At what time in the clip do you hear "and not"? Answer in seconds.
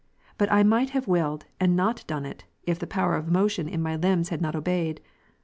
1.59-2.03